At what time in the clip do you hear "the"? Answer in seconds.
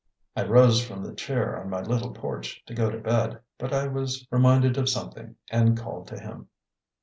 1.03-1.13